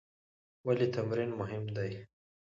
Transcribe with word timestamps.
ولې 0.65 0.87
تمرین 0.95 1.31
مهم 1.39 1.63
دی؟ 1.75 1.91